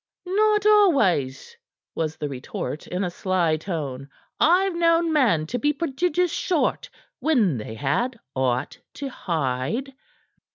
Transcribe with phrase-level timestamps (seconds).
[0.25, 1.55] "Not always,"
[1.93, 4.09] was the retort in a sly tone.
[4.39, 6.89] "I've known men to be prodigious short
[7.19, 9.93] when they had aught to hide."